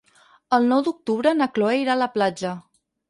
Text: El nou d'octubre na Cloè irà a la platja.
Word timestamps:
El 0.57 0.63
nou 0.71 0.81
d'octubre 0.87 1.33
na 1.41 1.49
Cloè 1.59 1.77
irà 1.83 1.95
a 1.99 2.03
la 2.05 2.09
platja. 2.17 2.55